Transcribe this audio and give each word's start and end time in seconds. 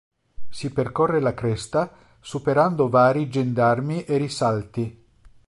Si 0.49 0.71
percorre 0.71 1.19
la 1.19 1.35
cresta 1.35 1.95
superando 2.21 2.89
vari 2.89 3.29
gendarmi 3.29 4.03
e 4.03 4.17
risalti. 4.17 5.05